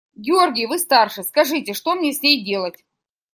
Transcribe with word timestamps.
–Георгий, 0.15 0.65
вы 0.65 0.79
старше, 0.79 1.21
скажите, 1.21 1.73
что 1.75 1.93
мне 1.93 2.11
с 2.11 2.23
ней 2.23 2.43
делать? 2.43 2.83